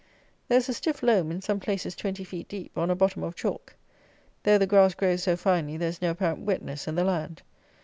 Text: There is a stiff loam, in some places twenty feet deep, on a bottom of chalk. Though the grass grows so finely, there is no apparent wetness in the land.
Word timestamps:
There 0.47 0.57
is 0.57 0.67
a 0.67 0.73
stiff 0.73 1.03
loam, 1.03 1.29
in 1.29 1.43
some 1.43 1.59
places 1.59 1.95
twenty 1.95 2.23
feet 2.23 2.47
deep, 2.47 2.75
on 2.75 2.89
a 2.89 2.95
bottom 2.95 3.21
of 3.21 3.35
chalk. 3.35 3.75
Though 4.41 4.57
the 4.57 4.65
grass 4.65 4.95
grows 4.95 5.21
so 5.21 5.37
finely, 5.37 5.77
there 5.77 5.89
is 5.89 6.01
no 6.01 6.09
apparent 6.09 6.41
wetness 6.43 6.87
in 6.87 6.95
the 6.95 7.03
land. 7.03 7.43